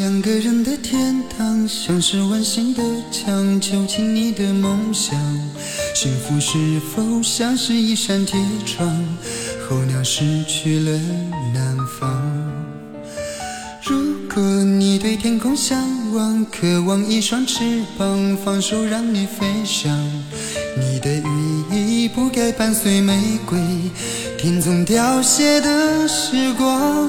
[0.00, 2.82] 两个人的天堂像是温馨的
[3.12, 5.14] 墙，囚禁你的梦想，
[5.94, 8.88] 幸福是否像是一扇铁窗？
[9.68, 10.98] 候鸟失去了
[11.52, 12.18] 南方。
[13.84, 15.78] 如果你对天空向
[16.14, 19.94] 往，渴望一双翅膀，放手让你飞翔。
[20.78, 21.59] 你的羽翼
[22.14, 23.58] 不该伴随玫瑰，
[24.36, 27.08] 听从凋谢的时光。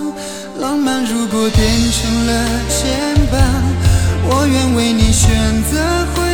[0.60, 3.42] 浪漫如果变成了牵绊，
[4.30, 6.31] 我愿为你选择回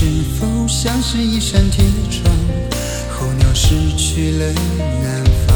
[0.00, 0.06] 是
[0.40, 2.34] 否像是一扇铁窗？
[3.10, 4.46] 候鸟失去了
[5.02, 5.54] 南方。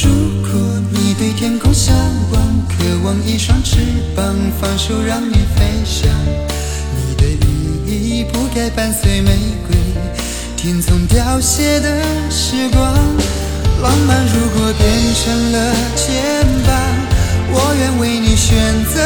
[0.00, 0.08] 如
[0.42, 1.92] 果你对天空向
[2.30, 3.78] 往，渴望一双翅
[4.14, 6.08] 膀，放手让你飞翔。
[6.94, 9.32] 你的羽翼不该伴随玫
[9.66, 9.76] 瑰，
[10.56, 12.94] 听从凋谢的时光。
[13.82, 16.70] 浪漫如果变成了牵绊，
[17.52, 18.56] 我愿为你选
[18.94, 18.99] 择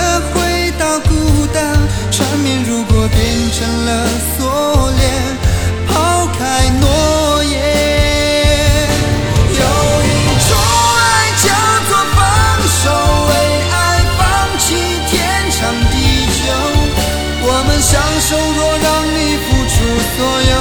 [18.35, 19.75] 若让你付出
[20.17, 20.53] 所有，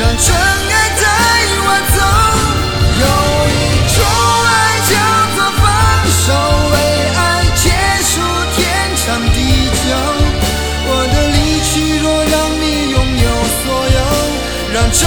[0.00, 1.04] 让真爱带
[1.64, 1.98] 我走。
[3.02, 3.04] 有
[3.52, 3.58] 一
[3.94, 3.96] 种
[4.46, 4.50] 爱
[4.90, 4.92] 叫
[5.34, 5.64] 做放
[6.22, 6.26] 手，
[6.72, 6.74] 为
[7.16, 7.20] 爱
[7.56, 7.64] 结
[8.02, 8.12] 束
[8.56, 8.60] 天
[8.96, 9.36] 长地
[9.82, 9.84] 久。
[10.84, 13.26] 我的离去，若让你拥有
[13.62, 13.98] 所有，
[14.74, 15.00] 让真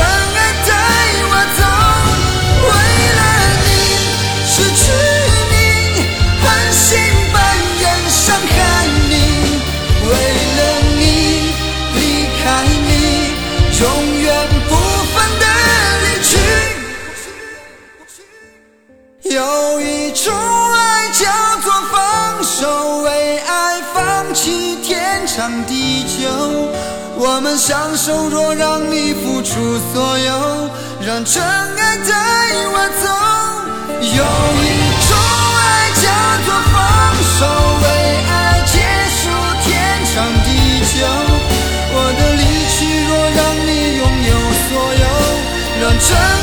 [20.16, 21.26] 有一种爱叫
[21.62, 26.30] 做放手，为爱放弃天长地久。
[27.18, 30.70] 我们相守，若让你付出所有，
[31.06, 32.14] 让真爱带
[32.72, 33.12] 我走。
[34.00, 34.72] 有一
[35.04, 35.12] 种
[35.60, 36.08] 爱叫
[36.46, 36.76] 做放
[37.36, 37.44] 手，
[37.84, 37.86] 为
[38.32, 38.80] 爱结
[39.20, 39.28] 束
[39.66, 39.68] 天
[40.16, 40.16] 长
[40.46, 40.48] 地
[40.96, 40.96] 久。
[41.92, 44.32] 我的离去，若让你拥有
[44.64, 45.04] 所有，
[45.82, 46.35] 让真。